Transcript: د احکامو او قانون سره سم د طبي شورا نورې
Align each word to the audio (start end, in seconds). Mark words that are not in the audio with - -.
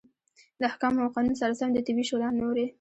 د 0.59 0.61
احکامو 0.69 0.99
او 1.03 1.09
قانون 1.15 1.35
سره 1.41 1.53
سم 1.59 1.69
د 1.73 1.77
طبي 1.87 2.03
شورا 2.09 2.29
نورې 2.41 2.65